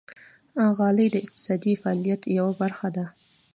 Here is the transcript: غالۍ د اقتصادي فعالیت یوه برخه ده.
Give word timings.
غالۍ 0.77 1.07
د 1.11 1.15
اقتصادي 1.25 1.73
فعالیت 1.81 2.21
یوه 2.37 2.53
برخه 2.61 2.87
ده. 2.95 3.05